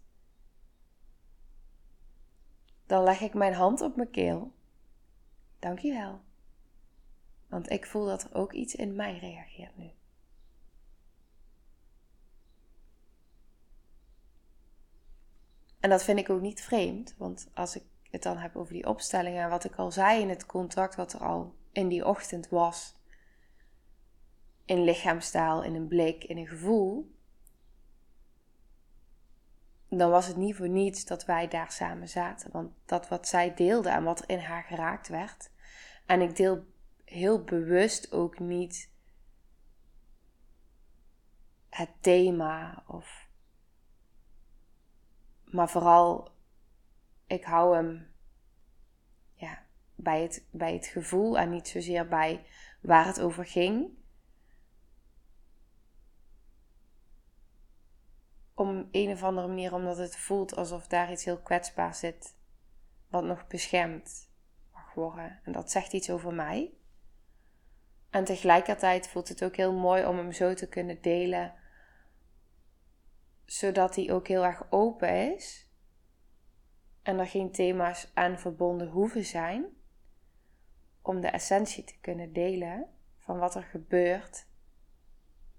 dan 2.85 3.03
leg 3.03 3.21
ik 3.21 3.33
mijn 3.33 3.53
hand 3.53 3.81
op 3.81 3.95
mijn 3.95 4.09
keel. 4.09 4.51
Dankjewel. 5.59 6.19
Want 7.47 7.69
ik 7.69 7.85
voel 7.85 8.05
dat 8.05 8.23
er 8.23 8.33
ook 8.33 8.53
iets 8.53 8.75
in 8.75 8.95
mij 8.95 9.17
reageert 9.17 9.77
nu. 9.77 9.91
En 15.79 15.89
dat 15.89 16.03
vind 16.03 16.19
ik 16.19 16.29
ook 16.29 16.41
niet 16.41 16.61
vreemd, 16.61 17.15
want 17.17 17.47
als 17.53 17.75
ik 17.75 17.83
het 18.11 18.23
dan 18.23 18.37
heb 18.37 18.55
over 18.55 18.73
die 18.73 18.87
opstellingen 18.87 19.43
en 19.43 19.49
wat 19.49 19.63
ik 19.63 19.75
al 19.75 19.91
zei 19.91 20.21
in 20.21 20.29
het 20.29 20.45
contract 20.45 20.95
wat 20.95 21.13
er 21.13 21.23
al 21.23 21.55
in 21.71 21.87
die 21.87 22.05
ochtend 22.05 22.49
was, 22.49 22.94
in 24.65 24.83
lichaamstaal, 24.83 25.63
in 25.63 25.75
een 25.75 25.87
blik, 25.87 26.23
in 26.23 26.37
een 26.37 26.47
gevoel, 26.47 27.15
dan 29.89 30.09
was 30.09 30.27
het 30.27 30.35
niet 30.35 30.55
voor 30.55 30.69
niets 30.69 31.05
dat 31.05 31.25
wij 31.25 31.47
daar 31.47 31.71
samen 31.71 32.09
zaten. 32.09 32.51
Want 32.51 32.71
dat 32.85 33.07
wat 33.07 33.27
zij 33.27 33.53
deelde 33.53 33.89
en 33.89 34.03
wat 34.03 34.25
in 34.25 34.39
haar 34.39 34.63
geraakt 34.63 35.07
werd. 35.07 35.49
En 36.05 36.21
ik 36.21 36.35
deel 36.35 36.65
heel 37.05 37.43
bewust 37.43 38.11
ook 38.11 38.39
niet 38.39 38.89
het 41.69 41.89
thema 41.99 42.83
of. 42.87 43.27
Maar 45.43 45.69
vooral, 45.69 46.31
ik 47.27 47.43
hou 47.43 47.75
hem 47.75 48.13
ja, 49.33 49.63
bij, 49.95 50.21
het, 50.21 50.45
bij 50.51 50.73
het 50.73 50.85
gevoel 50.85 51.37
en 51.37 51.49
niet 51.49 51.67
zozeer 51.67 52.07
bij 52.07 52.45
waar 52.81 53.05
het 53.05 53.21
over 53.21 53.45
ging. 53.45 53.89
Om 58.55 58.87
een 58.91 59.11
of 59.11 59.23
andere 59.23 59.47
manier, 59.47 59.73
omdat 59.73 59.97
het 59.97 60.15
voelt 60.15 60.55
alsof 60.55 60.87
daar 60.87 61.11
iets 61.11 61.25
heel 61.25 61.39
kwetsbaars 61.39 61.99
zit, 61.99 62.35
wat 63.09 63.23
nog 63.23 63.47
beschermd 63.47 64.29
mag 64.73 64.93
worden. 64.93 65.39
En 65.43 65.51
dat 65.51 65.71
zegt 65.71 65.93
iets 65.93 66.09
over 66.09 66.33
mij. 66.33 66.73
En 68.09 68.23
tegelijkertijd 68.23 69.07
voelt 69.07 69.29
het 69.29 69.43
ook 69.43 69.55
heel 69.55 69.73
mooi 69.73 70.05
om 70.05 70.17
hem 70.17 70.31
zo 70.31 70.53
te 70.53 70.67
kunnen 70.67 71.01
delen, 71.01 71.53
zodat 73.45 73.95
hij 73.95 74.11
ook 74.11 74.27
heel 74.27 74.45
erg 74.45 74.71
open 74.71 75.33
is 75.35 75.69
en 77.01 77.19
er 77.19 77.27
geen 77.27 77.51
thema's 77.51 78.11
aan 78.13 78.39
verbonden 78.39 78.87
hoeven 78.87 79.25
zijn 79.25 79.65
om 81.01 81.21
de 81.21 81.27
essentie 81.27 81.83
te 81.83 81.99
kunnen 82.01 82.33
delen 82.33 82.89
van 83.17 83.37
wat 83.37 83.55
er 83.55 83.63
gebeurt 83.63 84.47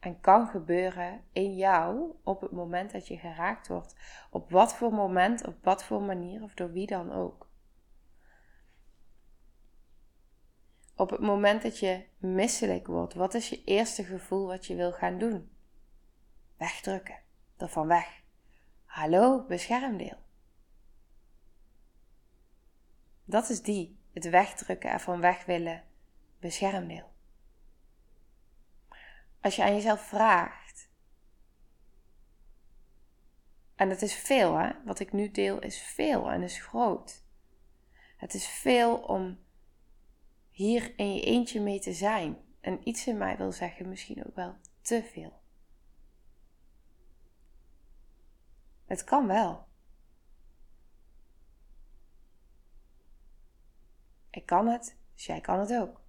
en 0.07 0.21
kan 0.21 0.47
gebeuren 0.49 1.25
in 1.33 1.57
jou 1.57 2.15
op 2.23 2.41
het 2.41 2.51
moment 2.51 2.93
dat 2.93 3.09
je 3.09 3.19
geraakt 3.19 3.69
wordt. 3.69 3.97
Op 4.31 4.51
wat 4.51 4.75
voor 4.75 4.93
moment, 4.93 5.47
op 5.47 5.65
wat 5.65 5.85
voor 5.85 6.03
manier 6.03 6.43
of 6.43 6.55
door 6.55 6.73
wie 6.73 6.87
dan 6.87 7.13
ook. 7.13 7.49
Op 10.97 11.11
het 11.11 11.21
moment 11.21 11.63
dat 11.63 11.79
je 11.79 12.05
misselijk 12.19 12.87
wordt, 12.87 13.15
wat 13.15 13.35
is 13.35 13.49
je 13.49 13.65
eerste 13.65 14.05
gevoel 14.05 14.47
wat 14.47 14.67
je 14.67 14.75
wil 14.75 14.93
gaan 14.93 15.19
doen? 15.19 15.51
Wegdrukken, 16.57 17.19
ervan 17.57 17.87
weg. 17.87 18.23
Hallo, 18.85 19.45
beschermdeel. 19.45 20.19
Dat 23.25 23.49
is 23.49 23.63
die, 23.63 23.99
het 24.13 24.31
wegdrukken, 24.31 24.91
ervan 24.91 25.21
weg 25.21 25.45
willen, 25.45 25.85
beschermdeel. 26.39 27.15
Als 29.47 29.57
je 29.57 29.63
aan 29.63 29.75
jezelf 29.75 30.01
vraagt, 30.01 30.89
en 33.75 33.91
het 33.91 34.03
is 34.03 34.15
veel, 34.15 34.55
hè? 34.59 34.85
Wat 34.85 35.01
ik 35.01 35.13
nu 35.13 35.31
deel 35.31 35.61
is 35.61 35.79
veel 35.79 36.31
en 36.31 36.43
is 36.43 36.59
groot. 36.59 37.25
Het 38.17 38.35
is 38.35 38.47
veel 38.47 38.97
om 38.97 39.39
hier 40.51 40.99
in 40.99 41.15
je 41.15 41.21
eentje 41.21 41.61
mee 41.61 41.81
te 41.81 41.93
zijn. 41.93 42.37
En 42.61 42.89
iets 42.89 43.07
in 43.07 43.17
mij 43.17 43.37
wil 43.37 43.53
zeggen 43.53 43.89
misschien 43.89 44.27
ook 44.27 44.35
wel 44.35 44.57
te 44.81 45.09
veel. 45.13 45.41
Het 48.85 49.05
kan 49.05 49.27
wel. 49.27 49.67
Ik 54.31 54.47
kan 54.47 54.67
het, 54.67 54.97
dus 55.15 55.27
jij 55.27 55.41
kan 55.41 55.59
het 55.59 55.73
ook. 55.73 56.06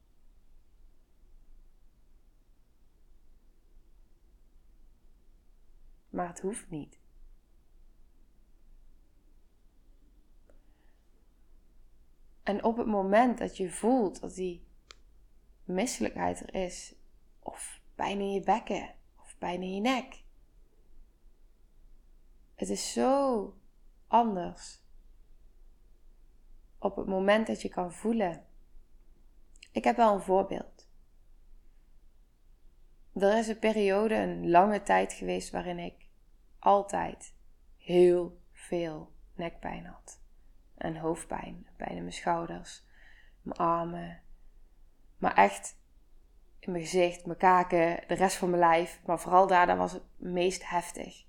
Maar 6.10 6.28
het 6.28 6.40
hoeft 6.40 6.70
niet. 6.70 7.00
En 12.44 12.64
op 12.64 12.78
het 12.78 12.88
moment 12.88 13.38
dat 13.38 13.58
je 13.58 13.70
voelt 13.70 14.20
dat 14.22 14.36
die 14.36 14.68
misselijkheid 15.64 16.40
er 16.40 16.54
is, 16.54 16.96
of 17.40 17.82
pijn 17.96 18.20
in 18.20 18.32
je 18.32 18.42
bekken, 18.42 18.96
of 19.20 19.36
pijn 19.38 19.62
in 19.62 19.74
je 19.74 19.82
nek, 19.82 20.24
het 22.56 22.70
is 22.70 22.94
zo 22.94 23.54
anders. 24.08 24.80
Op 26.80 26.96
het 26.96 27.08
moment 27.08 27.48
dat 27.48 27.62
je 27.62 27.70
kan 27.70 27.94
voelen. 27.94 28.46
Ik 29.72 29.84
heb 29.84 29.96
wel 29.96 30.14
een 30.14 30.22
voorbeeld. 30.22 30.67
Er 33.20 33.38
is 33.38 33.48
een 33.48 33.60
periode, 33.60 34.16
een 34.16 34.50
lange 34.50 34.82
tijd 34.82 35.14
geweest 35.14 35.50
waarin 35.50 35.80
ik 35.80 35.94
altijd 36.60 37.34
heel 37.78 38.42
veel 38.52 39.12
nekpijn 39.36 39.86
had. 39.86 40.22
En 40.78 40.98
hoofdpijn, 40.98 41.68
pijn 41.78 41.96
in 41.96 42.02
mijn 42.02 42.14
schouders, 42.14 42.84
mijn 43.42 43.60
armen. 43.60 44.22
Maar 45.18 45.36
echt 45.36 45.80
in 46.60 46.72
mijn 46.72 46.84
gezicht, 46.84 47.26
mijn 47.26 47.38
kaken, 47.38 48.04
de 48.08 48.14
rest 48.14 48.38
van 48.38 48.50
mijn 48.50 48.62
lijf. 48.62 49.02
Maar 49.06 49.20
vooral 49.20 49.48
daar, 49.48 49.68
daar 49.68 49.78
was 49.78 49.92
het 49.92 50.04
meest 50.18 50.70
heftig 50.70 51.28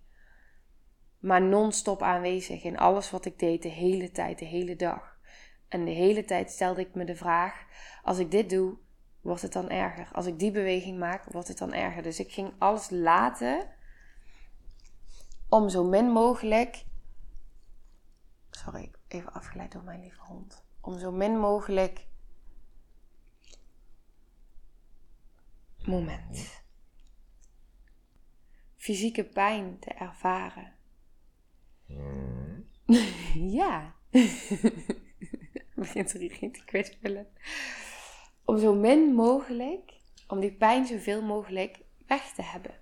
maar 1.18 1.42
non-stop 1.42 2.02
aanwezig 2.02 2.62
in 2.62 2.78
alles 2.78 3.10
wat 3.10 3.24
ik 3.24 3.38
deed 3.38 3.62
de 3.62 3.68
hele 3.68 4.10
tijd, 4.10 4.38
de 4.38 4.44
hele 4.44 4.76
dag. 4.76 5.18
En 5.68 5.84
de 5.84 5.90
hele 5.90 6.24
tijd 6.24 6.50
stelde 6.50 6.80
ik 6.80 6.94
me 6.94 7.04
de 7.04 7.16
vraag: 7.16 7.64
als 8.02 8.18
ik 8.18 8.30
dit 8.30 8.50
doe, 8.50 8.76
wordt 9.20 9.42
het 9.42 9.52
dan 9.52 9.68
erger? 9.68 10.08
Als 10.12 10.26
ik 10.26 10.38
die 10.38 10.50
beweging 10.50 10.98
maak, 10.98 11.24
wordt 11.24 11.48
het 11.48 11.58
dan 11.58 11.72
erger? 11.72 12.02
Dus 12.02 12.20
ik 12.20 12.32
ging 12.32 12.52
alles 12.58 12.90
laten 12.90 13.66
om 15.48 15.68
zo 15.68 15.84
min 15.84 16.10
mogelijk. 16.10 16.84
Sorry, 18.50 18.90
even 19.08 19.32
afgeleid 19.32 19.72
door 19.72 19.82
mijn 19.82 20.00
lieve 20.00 20.20
hond. 20.20 20.64
Om 20.80 20.98
zo 20.98 21.12
min 21.12 21.38
mogelijk. 21.38 22.06
Moment. 25.84 26.62
Fysieke 28.76 29.24
pijn 29.24 29.78
te 29.78 29.90
ervaren. 29.90 30.72
Mm. 31.86 32.66
ja. 33.58 33.94
Begint 35.74 36.14
er 36.14 36.20
hier 36.20 36.52
te 36.52 36.62
kwispelen. 36.64 37.28
Om 38.48 38.58
zo 38.58 38.74
min 38.74 39.14
mogelijk, 39.14 40.00
om 40.28 40.40
die 40.40 40.52
pijn 40.52 40.86
zoveel 40.86 41.22
mogelijk 41.22 41.80
weg 42.06 42.32
te 42.32 42.42
hebben. 42.42 42.74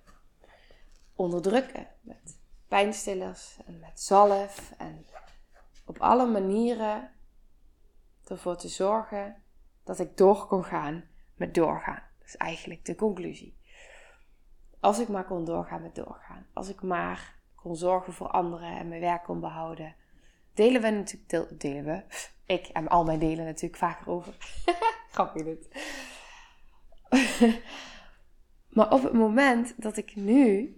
Onderdrukken 1.15 1.87
met 2.01 2.39
pijnstillers 2.67 3.57
en 3.65 3.79
met 3.79 3.99
zalf 3.99 4.73
en 4.77 5.05
op 5.85 5.97
alle 5.97 6.27
manieren 6.27 7.11
ervoor 8.23 8.57
te 8.57 8.67
zorgen 8.67 9.43
dat 9.83 9.99
ik 9.99 10.17
door 10.17 10.47
kon 10.47 10.63
gaan 10.63 11.03
met 11.35 11.53
doorgaan. 11.53 12.03
Dat 12.17 12.27
is 12.27 12.37
eigenlijk 12.37 12.85
de 12.85 12.95
conclusie. 12.95 13.57
Als 14.79 14.99
ik 14.99 15.07
maar 15.07 15.25
kon 15.25 15.45
doorgaan 15.45 15.81
met 15.81 15.95
doorgaan. 15.95 16.47
Als 16.53 16.69
ik 16.69 16.81
maar 16.81 17.39
kon 17.55 17.75
zorgen 17.75 18.13
voor 18.13 18.27
anderen 18.27 18.77
en 18.77 18.87
mijn 18.87 19.01
werk 19.01 19.23
kon 19.23 19.39
behouden. 19.39 19.95
Delen 20.53 20.81
we 20.81 20.89
natuurlijk, 20.89 21.59
delen 21.59 21.85
we, 21.85 22.03
ik 22.45 22.67
en 22.67 22.87
al 22.87 23.03
mijn 23.03 23.19
delen 23.19 23.45
natuurlijk 23.45 23.77
vaker 23.77 24.09
over. 24.09 24.35
Dit. 25.33 25.67
maar 28.75 28.91
op 28.91 29.03
het 29.03 29.13
moment 29.13 29.73
dat 29.77 29.97
ik 29.97 30.15
nu 30.15 30.75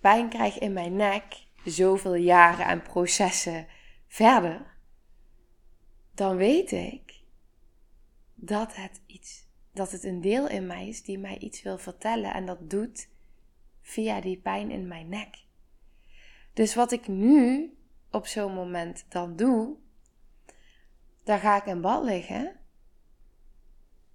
pijn 0.00 0.28
krijg 0.28 0.58
in 0.58 0.72
mijn 0.72 0.96
nek, 0.96 1.24
zoveel 1.64 2.14
jaren 2.14 2.66
en 2.66 2.82
processen 2.82 3.66
verder, 4.06 4.76
dan 6.14 6.36
weet 6.36 6.72
ik 6.72 7.22
dat 8.34 8.74
het 8.76 9.00
iets, 9.06 9.46
dat 9.72 9.92
het 9.92 10.04
een 10.04 10.20
deel 10.20 10.48
in 10.48 10.66
mij 10.66 10.88
is 10.88 11.02
die 11.02 11.18
mij 11.18 11.38
iets 11.38 11.62
wil 11.62 11.78
vertellen 11.78 12.34
en 12.34 12.46
dat 12.46 12.70
doet 12.70 13.08
via 13.80 14.20
die 14.20 14.40
pijn 14.40 14.70
in 14.70 14.88
mijn 14.88 15.08
nek. 15.08 15.36
Dus 16.52 16.74
wat 16.74 16.92
ik 16.92 17.08
nu 17.08 17.72
op 18.10 18.26
zo'n 18.26 18.54
moment 18.54 19.04
dan 19.08 19.36
doe, 19.36 19.76
daar 21.24 21.38
ga 21.38 21.56
ik 21.56 21.66
in 21.66 21.80
bad 21.80 22.04
liggen. 22.04 22.56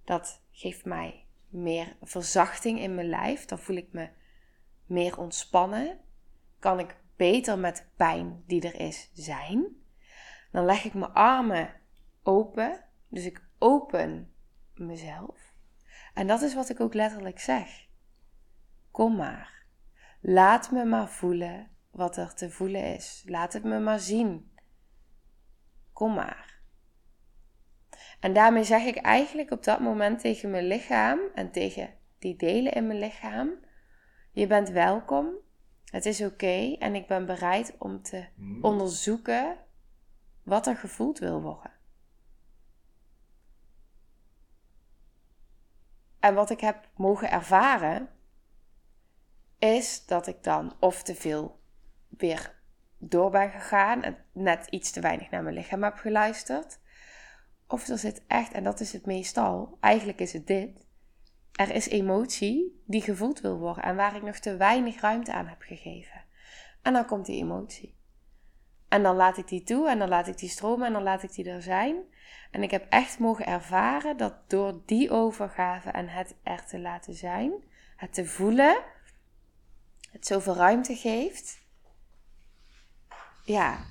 Dat 0.04 0.42
geeft 0.50 0.84
mij 0.84 1.26
meer 1.48 1.96
verzachting 2.02 2.80
in 2.80 2.94
mijn 2.94 3.08
lijf. 3.08 3.44
Dan 3.44 3.58
voel 3.58 3.76
ik 3.76 3.92
me 3.92 4.08
meer 4.86 5.18
ontspannen. 5.18 5.98
Kan 6.58 6.78
ik 6.78 6.96
beter 7.16 7.58
met 7.58 7.76
de 7.76 7.84
pijn 7.96 8.42
die 8.46 8.62
er 8.62 8.80
is 8.80 9.10
zijn. 9.12 9.66
Dan 10.52 10.64
leg 10.64 10.84
ik 10.84 10.94
mijn 10.94 11.12
armen 11.12 11.80
open. 12.22 12.84
Dus 13.08 13.24
ik 13.24 13.42
open 13.58 14.32
mezelf. 14.74 15.52
En 16.14 16.26
dat 16.26 16.42
is 16.42 16.54
wat 16.54 16.68
ik 16.68 16.80
ook 16.80 16.94
letterlijk 16.94 17.40
zeg. 17.40 17.86
Kom 18.90 19.16
maar. 19.16 19.66
Laat 20.20 20.70
me 20.70 20.84
maar 20.84 21.08
voelen 21.08 21.70
wat 21.90 22.16
er 22.16 22.34
te 22.34 22.50
voelen 22.50 22.94
is. 22.94 23.22
Laat 23.26 23.52
het 23.52 23.64
me 23.64 23.78
maar 23.78 24.00
zien. 24.00 24.52
Kom 25.92 26.14
maar. 26.14 26.53
En 28.24 28.32
daarmee 28.32 28.64
zeg 28.64 28.84
ik 28.84 28.96
eigenlijk 28.96 29.50
op 29.50 29.64
dat 29.64 29.80
moment 29.80 30.20
tegen 30.20 30.50
mijn 30.50 30.66
lichaam 30.66 31.20
en 31.34 31.50
tegen 31.50 31.94
die 32.18 32.36
delen 32.36 32.72
in 32.72 32.86
mijn 32.86 32.98
lichaam: 32.98 33.50
Je 34.32 34.46
bent 34.46 34.68
welkom. 34.68 35.28
Het 35.84 36.06
is 36.06 36.22
oké 36.22 36.76
en 36.78 36.94
ik 36.94 37.06
ben 37.06 37.26
bereid 37.26 37.74
om 37.78 38.02
te 38.02 38.26
hmm. 38.36 38.64
onderzoeken 38.64 39.56
wat 40.42 40.66
er 40.66 40.76
gevoeld 40.76 41.18
wil 41.18 41.42
worden. 41.42 41.70
En 46.18 46.34
wat 46.34 46.50
ik 46.50 46.60
heb 46.60 46.88
mogen 46.96 47.30
ervaren, 47.30 48.08
is 49.58 50.06
dat 50.06 50.26
ik 50.26 50.42
dan 50.42 50.76
of 50.80 51.02
te 51.02 51.14
veel 51.14 51.60
weer 52.08 52.54
door 52.98 53.30
ben 53.30 53.50
gegaan 53.50 54.02
en 54.02 54.16
net 54.32 54.66
iets 54.66 54.90
te 54.90 55.00
weinig 55.00 55.30
naar 55.30 55.42
mijn 55.42 55.54
lichaam 55.54 55.82
heb 55.82 55.96
geluisterd. 55.96 56.78
Of 57.68 57.88
er 57.88 57.98
zit 57.98 58.22
echt, 58.26 58.52
en 58.52 58.64
dat 58.64 58.80
is 58.80 58.92
het 58.92 59.06
meestal, 59.06 59.76
eigenlijk 59.80 60.20
is 60.20 60.32
het 60.32 60.46
dit. 60.46 60.86
Er 61.52 61.70
is 61.70 61.88
emotie 61.88 62.82
die 62.86 63.02
gevoeld 63.02 63.40
wil 63.40 63.58
worden 63.58 63.84
en 63.84 63.96
waar 63.96 64.16
ik 64.16 64.22
nog 64.22 64.36
te 64.36 64.56
weinig 64.56 65.00
ruimte 65.00 65.32
aan 65.32 65.46
heb 65.46 65.62
gegeven. 65.62 66.24
En 66.82 66.92
dan 66.92 67.06
komt 67.06 67.26
die 67.26 67.42
emotie. 67.42 67.96
En 68.88 69.02
dan 69.02 69.16
laat 69.16 69.36
ik 69.36 69.48
die 69.48 69.62
toe 69.62 69.88
en 69.88 69.98
dan 69.98 70.08
laat 70.08 70.26
ik 70.26 70.38
die 70.38 70.48
stromen 70.48 70.86
en 70.86 70.92
dan 70.92 71.02
laat 71.02 71.22
ik 71.22 71.32
die 71.32 71.50
er 71.50 71.62
zijn. 71.62 71.96
En 72.50 72.62
ik 72.62 72.70
heb 72.70 72.86
echt 72.88 73.18
mogen 73.18 73.46
ervaren 73.46 74.16
dat 74.16 74.50
door 74.50 74.82
die 74.86 75.10
overgave 75.10 75.90
en 75.90 76.08
het 76.08 76.34
er 76.42 76.66
te 76.66 76.78
laten 76.78 77.14
zijn, 77.14 77.52
het 77.96 78.14
te 78.14 78.26
voelen, 78.26 78.82
het 80.12 80.26
zoveel 80.26 80.54
ruimte 80.54 80.96
geeft, 80.96 81.62
ja, 83.44 83.84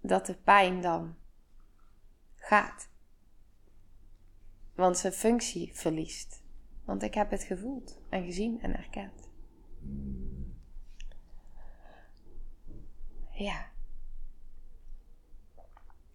dat 0.00 0.26
de 0.26 0.34
pijn 0.34 0.80
dan 0.80 1.16
gaat. 2.36 2.88
Want 4.76 4.98
zijn 4.98 5.12
functie 5.12 5.70
verliest. 5.74 6.42
Want 6.84 7.02
ik 7.02 7.14
heb 7.14 7.30
het 7.30 7.42
gevoeld 7.42 8.00
en 8.08 8.24
gezien 8.24 8.60
en 8.60 8.76
erkend. 8.76 9.28
Ja. 13.30 13.70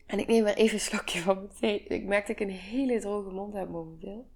En 0.05 0.19
ik 0.19 0.27
neem 0.27 0.43
weer 0.43 0.55
even 0.55 0.73
een 0.73 0.79
slokje 0.79 1.21
van 1.21 1.35
mijn 1.35 1.53
thee. 1.53 1.83
Ik 1.83 2.05
merk 2.05 2.27
dat 2.27 2.39
ik 2.39 2.47
een 2.47 2.55
hele 2.55 2.99
droge 2.99 3.29
mond 3.29 3.53
heb 3.53 3.69
momenteel. 3.69 4.29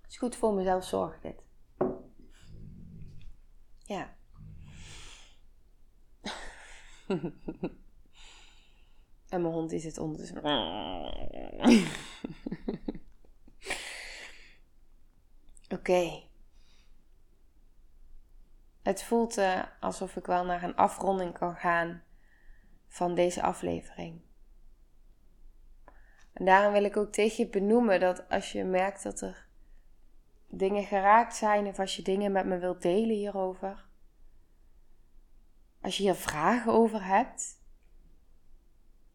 Het 0.00 0.10
is 0.10 0.18
goed 0.18 0.36
voor 0.36 0.54
mezelf 0.54 0.84
zorg 0.84 1.20
dit. 1.20 1.42
Ja. 3.78 4.16
en 9.30 9.42
mijn 9.42 9.54
hond 9.54 9.72
is 9.72 9.84
het 9.84 9.98
ondertussen. 9.98 10.44
Oké. 15.74 16.22
Het 18.82 19.02
voelt 19.02 19.38
uh, 19.38 19.62
alsof 19.80 20.16
ik 20.16 20.26
wel 20.26 20.44
naar 20.44 20.62
een 20.62 20.76
afronding 20.76 21.38
kan 21.38 21.54
gaan 21.54 22.02
van 22.86 23.14
deze 23.14 23.42
aflevering. 23.42 24.20
En 26.32 26.44
daarom 26.44 26.72
wil 26.72 26.84
ik 26.84 26.96
ook 26.96 27.12
tegen 27.12 27.44
je 27.44 27.50
benoemen 27.50 28.00
dat 28.00 28.28
als 28.28 28.52
je 28.52 28.64
merkt 28.64 29.02
dat 29.02 29.20
er 29.20 29.48
dingen 30.46 30.84
geraakt 30.84 31.36
zijn 31.36 31.66
of 31.66 31.78
als 31.78 31.96
je 31.96 32.02
dingen 32.02 32.32
met 32.32 32.46
me 32.46 32.58
wilt 32.58 32.82
delen 32.82 33.16
hierover, 33.16 33.88
als 35.80 35.96
je 35.96 36.02
hier 36.02 36.14
vragen 36.14 36.72
over 36.72 37.04
hebt, 37.04 37.59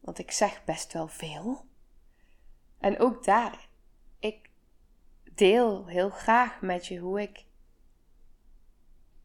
want 0.06 0.18
ik 0.18 0.30
zeg 0.30 0.64
best 0.64 0.92
wel 0.92 1.08
veel. 1.08 1.66
En 2.78 2.98
ook 2.98 3.24
daar, 3.24 3.68
ik 4.18 4.50
deel 5.34 5.86
heel 5.86 6.10
graag 6.10 6.60
met 6.60 6.86
je 6.86 6.98
hoe 6.98 7.20
ik 7.20 7.44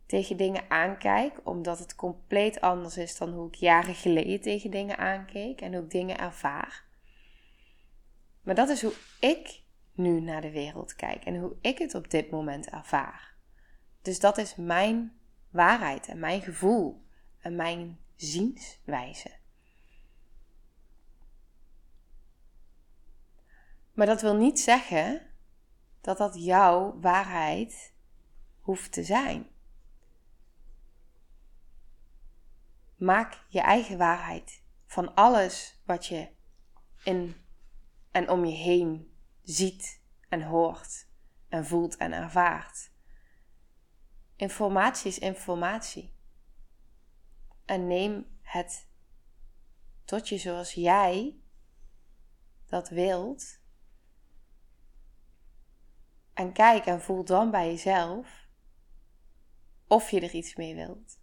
tegen 0.05 0.37
dingen 0.37 0.69
aankijk, 0.69 1.39
omdat 1.43 1.79
het 1.79 1.95
compleet 1.95 2.61
anders 2.61 2.97
is 2.97 3.17
dan 3.17 3.33
hoe 3.33 3.47
ik 3.47 3.55
jaren 3.55 3.95
geleden 3.95 4.41
tegen 4.41 4.71
dingen 4.71 4.97
aankeek 4.97 5.61
en 5.61 5.73
hoe 5.73 5.83
ik 5.83 5.89
dingen 5.89 6.17
ervaar. 6.17 6.83
Maar 8.41 8.55
dat 8.55 8.69
is 8.69 8.81
hoe 8.81 8.93
ik 9.19 9.61
nu 9.93 10.19
naar 10.19 10.41
de 10.41 10.51
wereld 10.51 10.95
kijk 10.95 11.23
en 11.23 11.39
hoe 11.39 11.55
ik 11.61 11.77
het 11.77 11.95
op 11.95 12.09
dit 12.09 12.31
moment 12.31 12.69
ervaar. 12.69 13.35
Dus 14.01 14.19
dat 14.19 14.37
is 14.37 14.55
mijn 14.55 15.13
waarheid 15.49 16.07
en 16.07 16.19
mijn 16.19 16.41
gevoel 16.41 17.05
en 17.39 17.55
mijn 17.55 17.99
zienswijze. 18.15 19.40
Maar 24.01 24.09
dat 24.09 24.21
wil 24.21 24.35
niet 24.35 24.59
zeggen 24.59 25.21
dat 26.01 26.17
dat 26.17 26.43
jouw 26.43 26.99
waarheid 26.99 27.93
hoeft 28.59 28.91
te 28.91 29.03
zijn. 29.03 29.49
Maak 32.95 33.45
je 33.47 33.61
eigen 33.61 33.97
waarheid 33.97 34.63
van 34.85 35.15
alles 35.15 35.81
wat 35.85 36.05
je 36.05 36.29
in 37.03 37.35
en 38.11 38.29
om 38.29 38.45
je 38.45 38.55
heen 38.55 39.17
ziet 39.41 40.01
en 40.29 40.41
hoort 40.41 41.07
en 41.49 41.65
voelt 41.65 41.97
en 41.97 42.11
ervaart. 42.11 42.91
Informatie 44.35 45.07
is 45.07 45.19
informatie. 45.19 46.13
En 47.65 47.87
neem 47.87 48.39
het 48.41 48.89
tot 50.05 50.29
je 50.29 50.37
zoals 50.37 50.73
jij 50.73 51.39
dat 52.65 52.89
wilt. 52.89 53.60
En 56.41 56.51
kijk 56.51 56.85
en 56.85 57.01
voel 57.01 57.23
dan 57.23 57.51
bij 57.51 57.67
jezelf 57.67 58.47
of 59.87 60.09
je 60.09 60.21
er 60.21 60.33
iets 60.33 60.55
mee 60.55 60.75
wilt. 60.75 61.19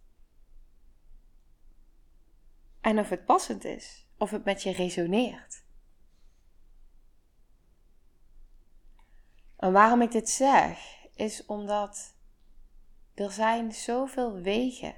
En 2.81 2.99
of 2.99 3.09
het 3.09 3.25
passend 3.25 3.63
is, 3.63 4.07
of 4.17 4.29
het 4.29 4.43
met 4.45 4.63
je 4.63 4.71
resoneert. 4.71 5.63
En 9.57 9.71
waarom 9.71 10.01
ik 10.01 10.11
dit 10.11 10.29
zeg, 10.29 10.79
is 11.13 11.45
omdat 11.45 12.15
er 13.13 13.31
zijn 13.31 13.73
zoveel 13.73 14.33
wegen. 14.33 14.95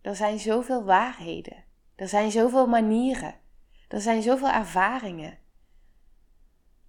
Er 0.00 0.16
zijn 0.16 0.38
zoveel 0.38 0.84
waarheden. 0.84 1.64
Er 1.94 2.08
zijn 2.08 2.30
zoveel 2.30 2.66
manieren. 2.66 3.40
Er 3.88 4.00
zijn 4.00 4.22
zoveel 4.22 4.50
ervaringen. 4.50 5.38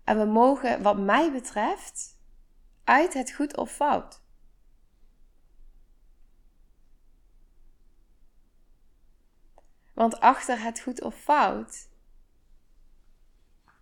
En 0.05 0.17
we 0.17 0.25
mogen, 0.25 0.81
wat 0.81 0.97
mij 0.97 1.31
betreft, 1.31 2.19
uit 2.83 3.13
het 3.13 3.31
goed 3.31 3.57
of 3.57 3.71
fout. 3.71 4.23
Want 9.93 10.19
achter 10.19 10.61
het 10.61 10.79
goed 10.79 11.01
of 11.01 11.15
fout 11.15 11.89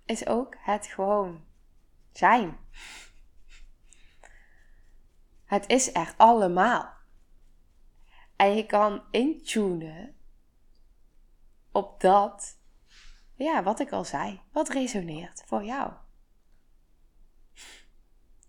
is 0.05 0.27
ook 0.27 0.55
het 0.59 0.85
gewoon 0.85 1.45
zijn. 2.11 2.57
Het 5.45 5.67
is 5.67 5.95
er 5.95 6.13
allemaal. 6.17 6.93
En 8.35 8.55
je 8.55 8.65
kan 8.65 9.03
intunen 9.11 10.15
op 11.71 12.01
dat, 12.01 12.59
ja, 13.35 13.63
wat 13.63 13.79
ik 13.79 13.91
al 13.91 14.05
zei, 14.05 14.41
wat 14.51 14.69
resoneert 14.69 15.43
voor 15.45 15.63
jou. 15.63 15.93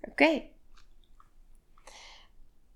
Oké. 0.09 0.43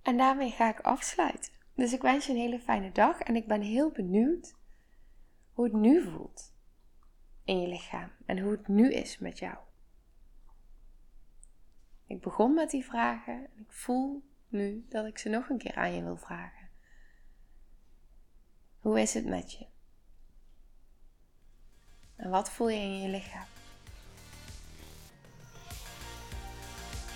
En 0.03 0.17
daarmee 0.17 0.51
ga 0.51 0.69
ik 0.69 0.81
afsluiten. 0.81 1.53
Dus 1.75 1.93
ik 1.93 2.03
wens 2.03 2.27
je 2.27 2.33
een 2.33 2.39
hele 2.39 2.61
fijne 2.61 2.93
dag 2.93 3.21
en 3.21 3.37
ik 3.37 3.47
ben 3.47 3.61
heel 3.61 3.91
benieuwd 3.91 4.55
hoe 5.53 5.65
het 5.65 5.75
nu 5.75 6.03
voelt 6.03 6.55
in 7.45 7.61
je 7.61 7.69
lichaam 7.69 8.11
en 8.27 8.39
hoe 8.39 8.51
het 8.51 8.69
nu 8.69 8.93
is 8.93 9.19
met 9.19 9.39
jou. 9.39 9.57
Ik 12.07 12.21
begon 12.21 12.55
met 12.55 12.71
die 12.71 12.85
vragen 12.85 13.35
en 13.35 13.59
ik 13.59 13.73
voel 13.73 14.23
nu 14.49 14.87
dat 14.89 15.07
ik 15.07 15.19
ze 15.19 15.29
nog 15.29 15.49
een 15.49 15.59
keer 15.59 15.75
aan 15.75 15.93
je 15.93 16.03
wil 16.03 16.17
vragen. 16.17 16.69
Hoe 18.79 19.01
is 19.01 19.15
het 19.15 19.27
met 19.27 19.53
je? 19.53 19.67
En 22.17 22.31
wat 22.31 22.51
voel 22.51 22.69
je 22.69 22.81
in 22.81 23.01
je 23.01 23.09
lichaam? 23.09 23.58